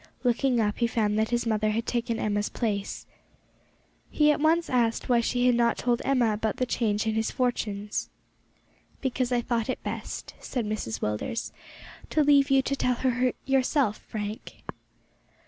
[0.23, 3.05] Looking up he found that his mother had taken Emma's place.
[4.09, 7.29] He at once asked why she had not told Emma about the change in his
[7.29, 8.09] fortunes.
[8.99, 11.51] "Because I thought it best," said Mrs Willders,
[12.09, 14.63] "to leave you to tell her yourself, Frank."